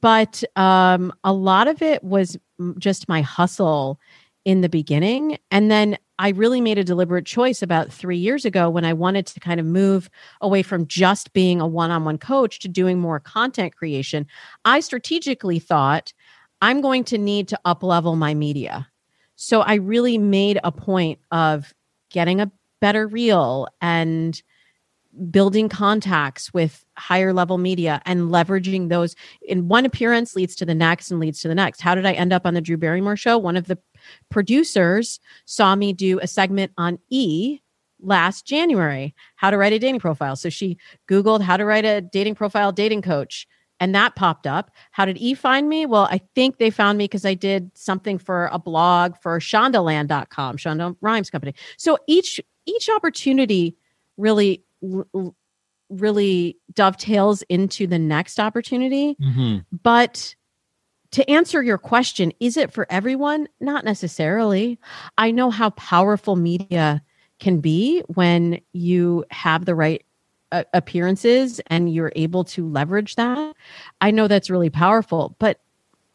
[0.00, 2.36] But um, a lot of it was
[2.78, 3.98] just my hustle
[4.44, 5.38] in the beginning.
[5.50, 9.26] And then I really made a deliberate choice about three years ago when I wanted
[9.28, 12.98] to kind of move away from just being a one on one coach to doing
[13.00, 14.26] more content creation.
[14.64, 16.12] I strategically thought
[16.60, 18.88] I'm going to need to up level my media.
[19.36, 21.74] So I really made a point of
[22.10, 24.40] getting a better reel and
[25.30, 30.74] building contacts with higher level media and leveraging those in one appearance leads to the
[30.74, 31.80] next and leads to the next.
[31.80, 33.38] How did I end up on the Drew Barrymore show?
[33.38, 33.78] One of the
[34.30, 37.60] producers saw me do a segment on E
[38.00, 40.36] last January, how to write a dating profile.
[40.36, 40.76] So she
[41.08, 43.46] Googled how to write a dating profile dating coach.
[43.80, 44.70] And that popped up.
[44.92, 45.84] How did E find me?
[45.84, 50.56] Well, I think they found me because I did something for a blog for shondaland.com,
[50.58, 51.54] Shonda Rhimes Company.
[51.76, 53.76] So each each opportunity
[54.16, 54.64] really
[55.90, 59.16] really dovetails into the next opportunity.
[59.20, 59.58] Mm-hmm.
[59.82, 60.34] But
[61.12, 63.48] to answer your question, is it for everyone?
[63.60, 64.78] Not necessarily.
[65.16, 67.02] I know how powerful media
[67.38, 70.04] can be when you have the right
[70.52, 73.56] uh, appearances and you're able to leverage that.
[74.00, 75.60] I know that's really powerful, but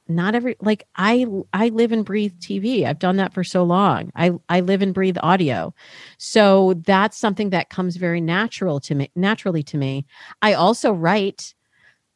[0.10, 4.12] not every like i i live and breathe tv i've done that for so long.
[4.16, 5.74] I i live and breathe audio.
[6.18, 10.06] So that's something that comes very natural to me naturally to me.
[10.42, 11.54] I also write.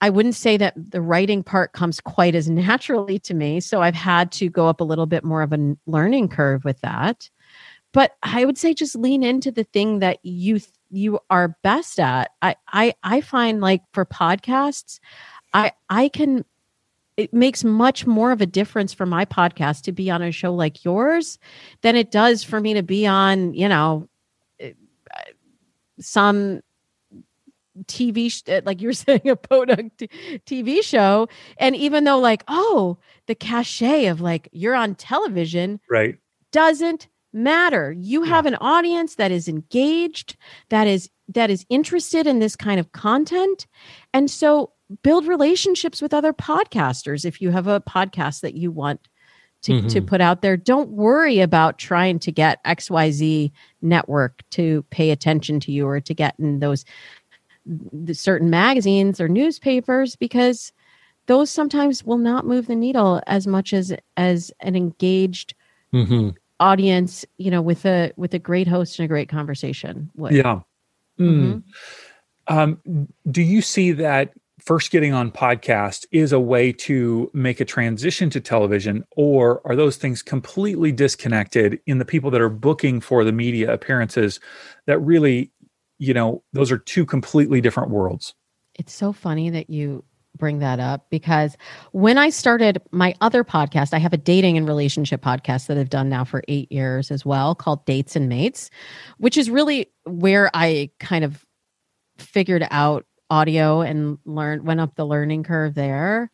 [0.01, 3.95] I wouldn't say that the writing part comes quite as naturally to me so i've
[3.95, 7.29] had to go up a little bit more of a learning curve with that.
[7.93, 12.31] But i would say just lean into the thing that you you are best at.
[12.41, 14.99] I i i find like for podcasts
[15.53, 16.45] i i can
[17.17, 20.53] it makes much more of a difference for my podcast to be on a show
[20.53, 21.37] like yours
[21.81, 24.07] than it does for me to be on, you know,
[24.59, 24.73] eh,
[25.99, 26.61] some
[27.85, 30.09] TV, sh- eh, like you were saying, a podunk t-
[30.45, 31.27] TV show.
[31.57, 32.97] And even though, like, oh,
[33.27, 36.17] the cachet of like you're on television, right,
[36.51, 37.91] doesn't matter.
[37.91, 40.35] You have an audience that is engaged,
[40.69, 43.65] that is that is interested in this kind of content,
[44.13, 49.07] and so build relationships with other podcasters if you have a podcast that you want
[49.63, 49.87] to, mm-hmm.
[49.87, 53.51] to put out there don't worry about trying to get xyz
[53.81, 56.83] network to pay attention to you or to get in those
[58.11, 60.73] certain magazines or newspapers because
[61.27, 65.53] those sometimes will not move the needle as much as as an engaged
[65.93, 66.29] mm-hmm.
[66.59, 70.33] audience you know with a with a great host and a great conversation would.
[70.33, 70.59] yeah
[71.19, 71.63] mm.
[72.49, 72.53] mm-hmm.
[72.53, 74.33] um, do you see that
[74.65, 79.75] first getting on podcast is a way to make a transition to television or are
[79.75, 84.39] those things completely disconnected in the people that are booking for the media appearances
[84.85, 85.51] that really
[85.99, 88.33] you know those are two completely different worlds?
[88.75, 90.03] It's so funny that you
[90.35, 91.55] bring that up because
[91.91, 95.89] when I started my other podcast, I have a dating and relationship podcast that I've
[95.89, 98.71] done now for eight years as well called Dates and Mates,
[99.17, 101.45] which is really where I kind of
[102.17, 106.29] figured out audio and learned, went up the learning curve there.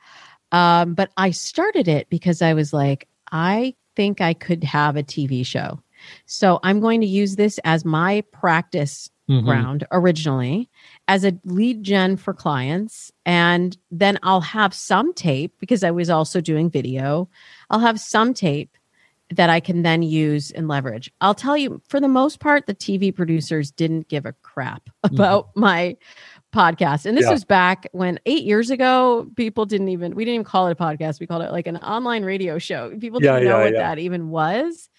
[0.51, 5.03] Um, but I started it because I was like, I think I could have a
[5.03, 5.79] TV show.
[6.25, 9.45] So I'm going to use this as my practice mm-hmm.
[9.45, 10.69] ground originally
[11.07, 13.11] as a lead gen for clients.
[13.25, 17.29] And then I'll have some tape because I was also doing video.
[17.69, 18.77] I'll have some tape
[19.31, 21.11] that I can then use and leverage.
[21.21, 25.15] I'll tell you, for the most part, the TV producers didn't give a crap mm-hmm.
[25.15, 25.59] about mm-hmm.
[25.61, 25.97] my
[26.53, 27.05] podcast.
[27.05, 27.31] And this yeah.
[27.31, 30.75] was back when eight years ago, people didn't even, we didn't even call it a
[30.75, 31.19] podcast.
[31.19, 32.89] We called it like an online radio show.
[32.97, 34.89] People didn't yeah, know yeah, what that even was.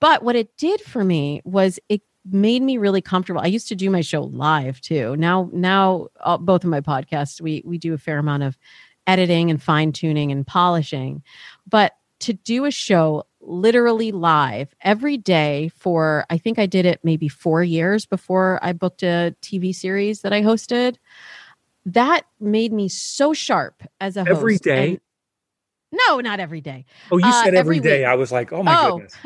[0.00, 3.40] But what it did for me was it made me really comfortable.
[3.40, 5.16] I used to do my show live too.
[5.16, 8.58] Now, now uh, both of my podcasts, we we do a fair amount of
[9.06, 11.22] editing and fine tuning and polishing,
[11.66, 17.00] but to do a show literally live every day for I think I did it
[17.02, 20.96] maybe four years before I booked a TV series that I hosted.
[21.86, 24.64] That made me so sharp as a every host.
[24.64, 24.88] day.
[24.88, 25.00] And
[25.90, 26.84] no, not every day.
[27.10, 28.00] Oh, you uh, said uh, every, every day.
[28.00, 28.08] Week.
[28.08, 28.98] I was like, oh my oh.
[28.98, 29.16] goodness.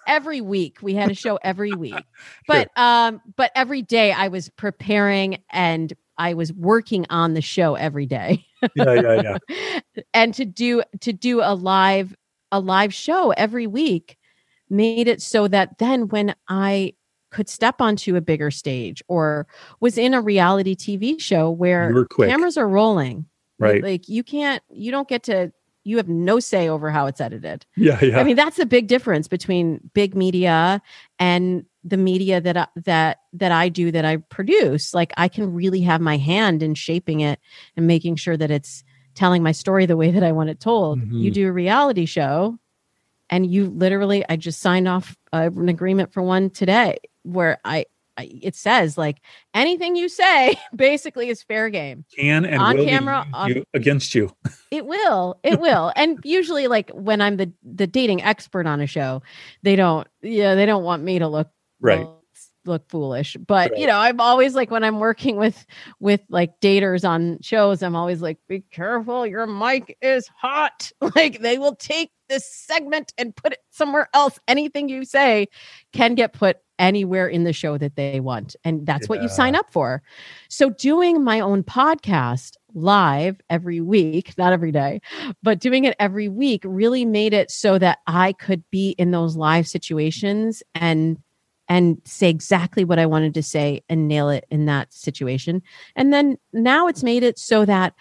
[0.06, 1.94] every week we had a show every week.
[2.46, 2.84] But sure.
[2.84, 8.06] um, but every day I was preparing and I was working on the show every
[8.06, 8.44] day.
[8.74, 10.02] yeah, yeah, yeah.
[10.14, 12.14] and to do to do a live
[12.54, 14.16] a live show every week
[14.70, 16.94] made it so that then when I
[17.32, 19.48] could step onto a bigger stage or
[19.80, 23.26] was in a reality TV show where cameras are rolling.
[23.58, 23.82] Right.
[23.82, 27.66] Like you can't you don't get to you have no say over how it's edited.
[27.76, 28.18] Yeah, yeah.
[28.18, 30.80] I mean, that's a big difference between big media
[31.18, 34.94] and the media that I, that that I do that I produce.
[34.94, 37.40] Like I can really have my hand in shaping it
[37.76, 38.83] and making sure that it's
[39.14, 41.00] telling my story the way that I want it told.
[41.00, 41.18] Mm-hmm.
[41.18, 42.58] You do a reality show
[43.30, 47.86] and you literally I just signed off uh, an agreement for one today where I
[48.16, 49.20] it says like
[49.54, 52.04] anything you say basically is fair game.
[52.16, 54.34] Can and on camera on, you against you.
[54.70, 55.38] it will.
[55.42, 55.92] It will.
[55.96, 59.22] and usually like when I'm the the dating expert on a show,
[59.62, 61.48] they don't yeah, they don't want me to look
[61.80, 62.06] right.
[62.66, 63.36] Look foolish.
[63.46, 63.80] But right.
[63.80, 65.66] you know, I'm always like when I'm working with
[66.00, 70.90] with like daters on shows, I'm always like, be careful, your mic is hot.
[71.14, 74.38] Like they will take this segment and put it somewhere else.
[74.48, 75.46] Anything you say
[75.92, 78.56] can get put anywhere in the show that they want.
[78.64, 79.08] And that's yeah.
[79.08, 80.02] what you sign up for.
[80.48, 85.00] So, doing my own podcast live every week, not every day,
[85.42, 89.36] but doing it every week really made it so that I could be in those
[89.36, 91.18] live situations and
[91.68, 95.62] and say exactly what I wanted to say and nail it in that situation.
[95.96, 97.94] And then now it's made it so that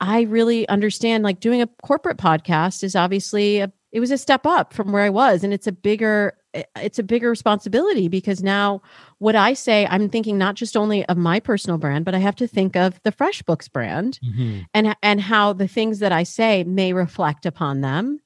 [0.00, 4.44] I really understand like doing a corporate podcast is obviously a it was a step
[4.44, 6.36] up from where I was and it's a bigger
[6.76, 8.82] it's a bigger responsibility because now
[9.18, 12.34] what I say I'm thinking not just only of my personal brand but I have
[12.36, 14.62] to think of the FreshBooks brand mm-hmm.
[14.74, 18.20] and and how the things that I say may reflect upon them.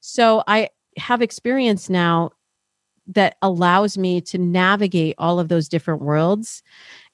[0.00, 2.32] So I have experience now
[3.06, 6.62] that allows me to navigate all of those different worlds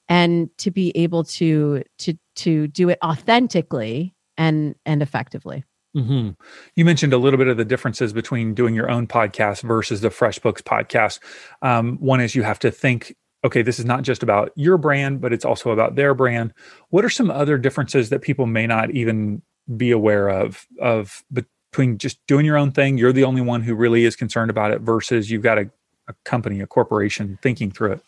[0.07, 5.63] and to be able to to to do it authentically and and effectively.
[5.95, 6.29] Mm-hmm.
[6.75, 10.09] You mentioned a little bit of the differences between doing your own podcast versus the
[10.09, 11.19] FreshBooks podcast.
[11.61, 15.19] Um, one is you have to think, okay, this is not just about your brand,
[15.19, 16.53] but it's also about their brand.
[16.89, 19.41] What are some other differences that people may not even
[19.75, 22.97] be aware of of between just doing your own thing?
[22.97, 25.71] You're the only one who really is concerned about it versus you've got a,
[26.09, 28.01] a company, a corporation thinking through it.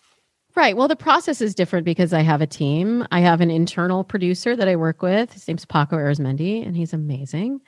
[0.53, 0.75] Right.
[0.75, 3.07] Well, the process is different because I have a team.
[3.09, 5.31] I have an internal producer that I work with.
[5.31, 7.61] His name's Paco Arizmendi, and he's amazing.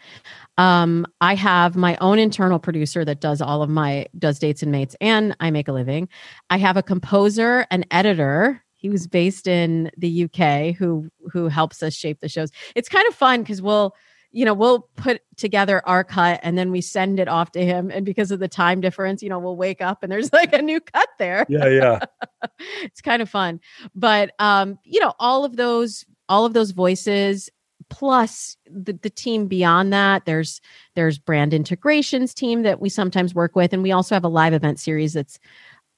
[0.58, 4.72] Um, I have my own internal producer that does all of my does dates and
[4.72, 6.10] mates, and I make a living.
[6.50, 8.62] I have a composer, an editor.
[8.76, 12.52] He was based in the UK, who who helps us shape the shows.
[12.76, 13.96] It's kind of fun because we'll
[14.34, 17.92] you know, we'll put together our cut and then we send it off to him.
[17.92, 20.62] And because of the time difference, you know, we'll wake up and there's like a
[20.62, 21.46] new cut there.
[21.48, 22.00] Yeah, yeah.
[22.82, 23.62] it's kind of fun.
[23.96, 27.50] But um, you know, all of those, all of those voices
[27.90, 30.62] plus the, the team beyond that there's
[30.96, 34.54] there's brand integrations team that we sometimes work with and we also have a live
[34.54, 35.38] event series that's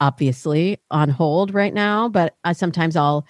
[0.02, 3.26] obviously on hold right now but I, sometimes i'll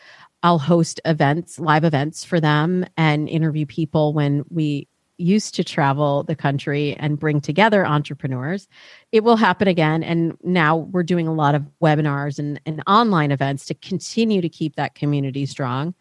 [0.45, 4.87] I'll host events, live events for them and interview people when we
[5.17, 8.67] used to travel the country and bring together entrepreneurs.
[9.11, 10.03] It will happen again.
[10.03, 14.49] And now we're doing a lot of webinars and, and online events to continue to
[14.49, 15.93] keep that community strong.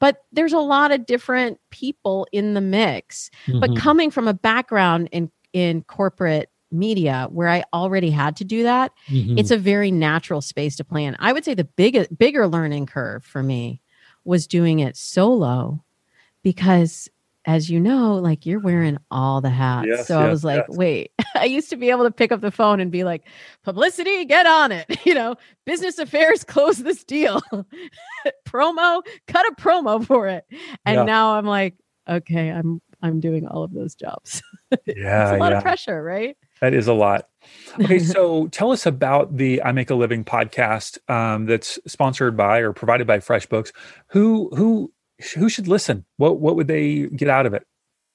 [0.00, 3.30] But there's a lot of different people in the mix.
[3.46, 3.60] Mm-hmm.
[3.60, 8.64] But coming from a background in, in corporate media where I already had to do
[8.64, 9.38] that, mm-hmm.
[9.38, 11.16] it's a very natural space to plan.
[11.20, 13.80] I would say the biggest bigger learning curve for me
[14.24, 15.84] was doing it solo
[16.42, 17.08] because
[17.46, 19.86] as you know, like you're wearing all the hats.
[19.88, 20.76] Yes, so yes, I was like, yes.
[20.76, 23.26] wait, I used to be able to pick up the phone and be like,
[23.62, 24.86] publicity, get on it.
[25.04, 25.36] You know,
[25.66, 27.42] business affairs, close this deal.
[28.46, 30.46] promo, cut a promo for it.
[30.86, 31.04] And yeah.
[31.04, 31.74] now I'm like,
[32.08, 34.42] okay, I'm I'm doing all of those jobs.
[34.86, 35.28] Yeah.
[35.28, 35.58] it's a lot yeah.
[35.58, 36.38] of pressure, right?
[36.60, 37.28] That is a lot.
[37.78, 42.60] Okay, so tell us about the I Make a Living podcast um, that's sponsored by
[42.60, 43.72] or provided by FreshBooks.
[44.08, 44.90] Who who
[45.34, 46.04] who should listen?
[46.16, 47.66] What what would they get out of it?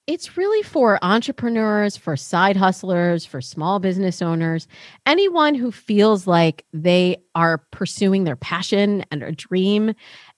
[0.09, 4.67] It's really for entrepreneurs, for side hustlers, for small business owners,
[5.05, 9.93] anyone who feels like they are pursuing their passion and a dream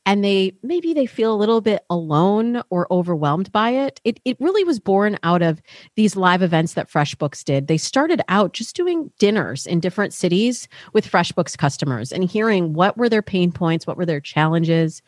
[0.06, 4.02] and they maybe they feel a little bit alone or overwhelmed by it.
[4.04, 5.62] It it really was born out of
[5.96, 7.68] these live events that FreshBooks did.
[7.68, 12.98] They started out just doing dinners in different cities with FreshBooks customers and hearing what
[12.98, 15.02] were their pain points, what were their challenges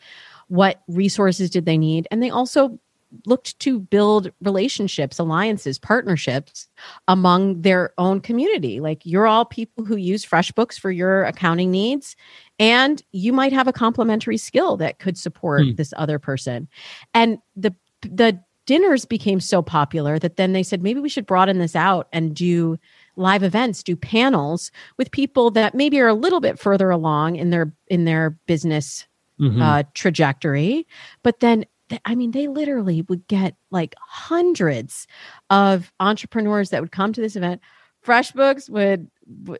[0.48, 2.06] what resources did they need.
[2.10, 2.78] And they also
[3.26, 6.68] looked to build relationships alliances partnerships
[7.08, 8.80] among their own community.
[8.80, 12.16] Like you're all people who use freshbooks for your accounting needs
[12.58, 15.74] and you might have a complementary skill that could support hmm.
[15.74, 16.68] this other person.
[17.12, 21.58] And the the dinners became so popular that then they said maybe we should broaden
[21.58, 22.78] this out and do
[23.16, 27.50] live events do panels with people that maybe are a little bit further along in
[27.50, 29.06] their in their business
[29.40, 29.60] mm-hmm.
[29.60, 30.86] uh, trajectory.
[31.22, 31.64] But then,
[32.04, 35.06] I mean, they literally would get like hundreds
[35.50, 37.60] of entrepreneurs that would come to this event.
[38.04, 39.10] FreshBooks would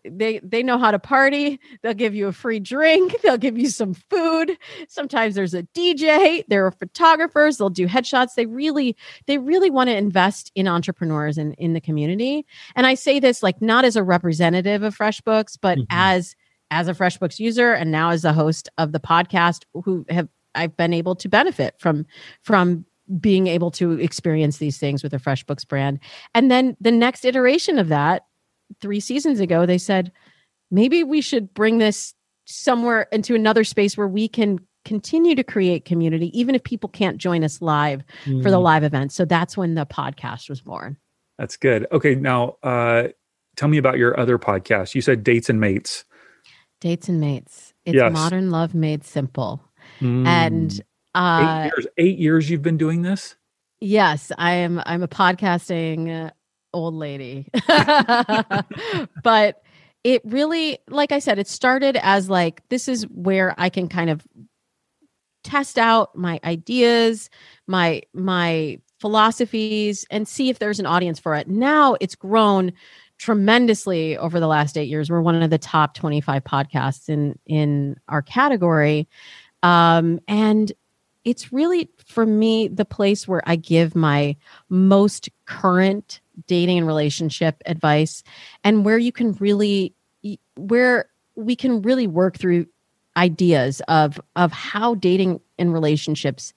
[0.05, 1.59] they they know how to party.
[1.83, 3.17] They'll give you a free drink.
[3.23, 4.57] They'll give you some food.
[4.89, 6.45] Sometimes there's a DJ.
[6.49, 7.57] There are photographers.
[7.57, 8.35] They'll do headshots.
[8.35, 8.97] They really
[9.27, 12.47] they really want to invest in entrepreneurs and in the community.
[12.77, 15.87] And I say this like not as a representative of FreshBooks, but mm-hmm.
[15.91, 16.37] as
[16.75, 20.77] as a FreshBooks user and now as a host of the podcast who have I've
[20.77, 22.05] been able to benefit from
[22.43, 22.85] from
[23.21, 26.01] being able to experience these things with the FreshBooks brand.
[26.35, 28.25] And then the next iteration of that,
[28.81, 30.11] 3 seasons ago, they said
[30.71, 32.15] maybe we should bring this
[32.47, 37.19] somewhere into another space where we can continue to create community even if people can't
[37.19, 38.43] join us live mm.
[38.43, 38.63] for the mm.
[38.63, 39.13] live event.
[39.13, 40.97] So that's when the podcast was born.
[41.39, 41.87] That's good.
[41.93, 43.09] Okay, now uh
[43.57, 44.95] tell me about your other podcast.
[44.95, 46.05] You said Dates and Mates.
[46.81, 47.73] Dates and Mates.
[47.85, 48.13] It's yes.
[48.13, 49.63] modern love made simple.
[50.01, 50.27] Mm.
[50.27, 50.81] And
[51.15, 51.87] uh, eight years.
[51.99, 53.37] Eight years you've been doing this.
[53.81, 54.83] Yes, I am.
[54.87, 56.31] I'm a podcasting
[56.73, 57.49] old lady,
[59.23, 59.63] but
[60.03, 64.11] it really, like I said, it started as like this is where I can kind
[64.11, 64.27] of
[65.45, 67.31] test out my ideas,
[67.67, 71.49] my my philosophies, and see if there's an audience for it.
[71.49, 72.73] Now it's grown
[73.19, 75.11] tremendously over the last eight years.
[75.11, 79.09] We're one of the top 25 podcasts in in our category.
[79.63, 80.73] Um, and
[81.25, 84.37] it's really for me the place where I give my
[84.69, 88.23] most current dating and relationship advice
[88.63, 89.95] and where you can really
[90.57, 92.67] where we can really work through
[93.17, 96.53] ideas of of how dating and relationships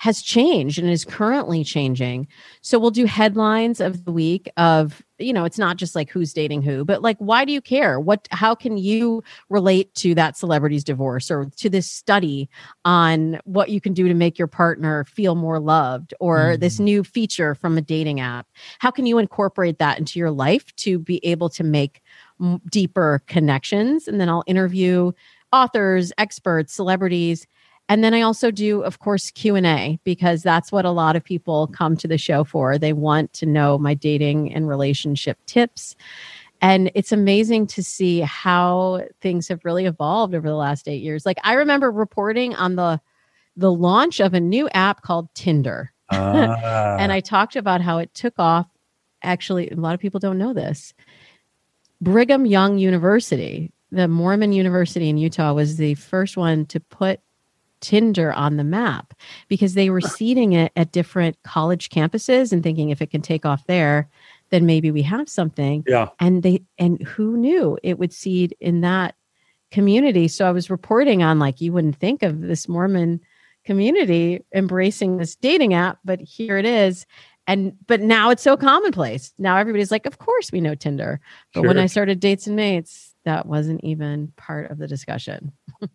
[0.00, 2.26] has changed and is currently changing.
[2.62, 6.32] So we'll do headlines of the week of, you know, it's not just like who's
[6.32, 8.00] dating who, but like why do you care?
[8.00, 12.48] What how can you relate to that celebrity's divorce or to this study
[12.86, 16.60] on what you can do to make your partner feel more loved or mm-hmm.
[16.60, 18.46] this new feature from a dating app?
[18.78, 22.00] How can you incorporate that into your life to be able to make
[22.70, 24.08] deeper connections?
[24.08, 25.12] And then I'll interview
[25.52, 27.46] authors, experts, celebrities
[27.90, 31.66] and then i also do of course q&a because that's what a lot of people
[31.66, 32.78] come to the show for.
[32.78, 35.96] They want to know my dating and relationship tips.
[36.62, 41.26] And it's amazing to see how things have really evolved over the last eight years.
[41.26, 43.00] Like i remember reporting on the
[43.56, 45.92] the launch of a new app called tinder.
[46.12, 46.96] Ah.
[46.98, 48.66] and i talked about how it took off.
[49.22, 50.94] Actually a lot of people don't know this.
[52.00, 57.20] Brigham young university the mormon university in utah was the first one to put
[57.80, 59.14] Tinder on the map
[59.48, 63.46] because they were seeding it at different college campuses and thinking if it can take
[63.46, 64.08] off there,
[64.50, 65.84] then maybe we have something.
[65.86, 66.08] Yeah.
[66.18, 69.14] And they and who knew it would seed in that
[69.70, 70.28] community.
[70.28, 73.20] So I was reporting on like you wouldn't think of this Mormon
[73.64, 77.06] community embracing this dating app, but here it is.
[77.46, 79.32] And but now it's so commonplace.
[79.38, 81.20] Now everybody's like, of course we know Tinder.
[81.54, 81.68] But sure.
[81.68, 85.52] when I started Dates and Mates, that wasn't even part of the discussion.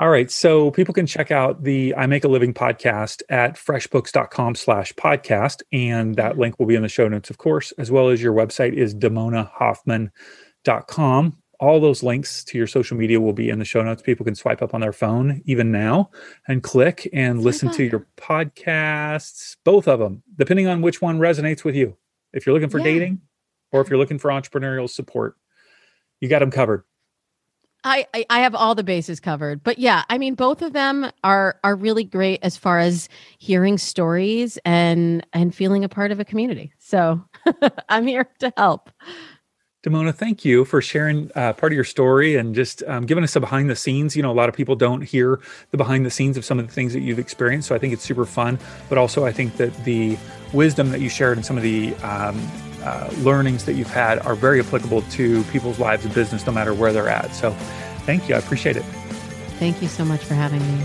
[0.00, 0.28] All right.
[0.28, 5.62] So people can check out the I Make a Living podcast at freshbooks.com slash podcast.
[5.72, 6.40] And that mm-hmm.
[6.40, 8.92] link will be in the show notes, of course, as well as your website is
[8.92, 11.38] damonahoffman.com.
[11.60, 14.02] All those links to your social media will be in the show notes.
[14.02, 16.10] People can swipe up on their phone even now
[16.48, 21.62] and click and listen to your podcasts, both of them, depending on which one resonates
[21.62, 21.96] with you.
[22.32, 22.84] If you're looking for yeah.
[22.84, 23.20] dating
[23.70, 25.36] or if you're looking for entrepreneurial support,
[26.20, 26.82] you got them covered.
[27.84, 29.62] I, I have all the bases covered.
[29.62, 33.08] But yeah, I mean both of them are are really great as far as
[33.38, 36.72] hearing stories and and feeling a part of a community.
[36.78, 37.22] So
[37.88, 38.90] I'm here to help.
[39.84, 43.36] Damona, thank you for sharing uh, part of your story and just um, giving us
[43.36, 44.16] a behind the scenes.
[44.16, 45.38] You know, a lot of people don't hear
[45.72, 47.68] the behind the scenes of some of the things that you've experienced.
[47.68, 48.58] So I think it's super fun.
[48.88, 50.16] But also, I think that the
[50.54, 52.40] wisdom that you shared and some of the um,
[52.84, 56.74] uh, learnings that you've had are very applicable to people's lives and business no matter
[56.74, 57.34] where they're at.
[57.34, 57.50] So
[58.04, 58.34] thank you.
[58.34, 58.84] I appreciate it.
[59.58, 60.84] Thank you so much for having me.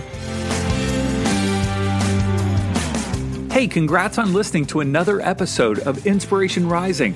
[3.52, 7.14] Hey, congrats on listening to another episode of Inspiration Rising.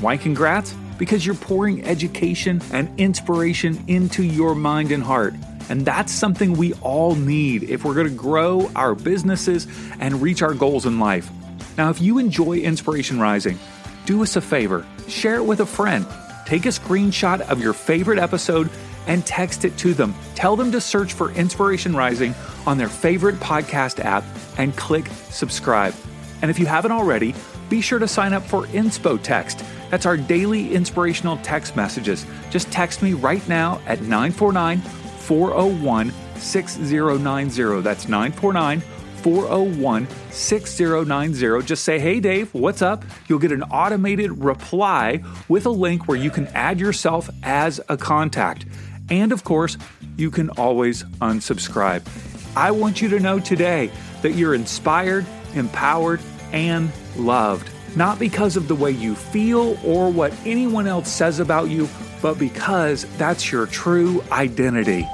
[0.00, 0.74] Why congrats?
[0.98, 5.34] Because you're pouring education and inspiration into your mind and heart.
[5.68, 9.66] And that's something we all need if we're going to grow our businesses
[10.00, 11.30] and reach our goals in life.
[11.76, 13.58] Now, if you enjoy Inspiration Rising,
[14.06, 16.06] do us a favor share it with a friend.
[16.46, 18.70] Take a screenshot of your favorite episode
[19.06, 20.14] and text it to them.
[20.34, 22.34] Tell them to search for Inspiration Rising
[22.66, 24.24] on their favorite podcast app
[24.58, 25.94] and click subscribe.
[26.42, 27.34] And if you haven't already,
[27.68, 29.64] be sure to sign up for Inspo Text.
[29.90, 32.26] That's our daily inspirational text messages.
[32.50, 37.80] Just text me right now at 949 401 6090.
[37.80, 38.82] That's 949
[39.24, 41.66] 401 6090.
[41.66, 43.06] Just say, Hey Dave, what's up?
[43.26, 47.96] You'll get an automated reply with a link where you can add yourself as a
[47.96, 48.66] contact.
[49.08, 49.78] And of course,
[50.18, 52.06] you can always unsubscribe.
[52.54, 56.20] I want you to know today that you're inspired, empowered,
[56.52, 57.70] and loved.
[57.96, 61.88] Not because of the way you feel or what anyone else says about you,
[62.20, 65.08] but because that's your true identity.